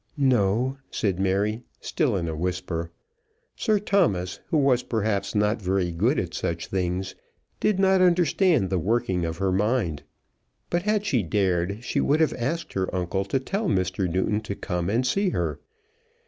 [0.17, 2.89] "No," said Mary, still in a whisper.
[3.55, 7.13] Sir Thomas, who was perhaps not very good at such things,
[7.59, 10.01] did not understand the working of her mind.
[10.71, 14.09] But had she dared, she would have asked her uncle to tell Mr.
[14.11, 15.59] Newton to come and see her.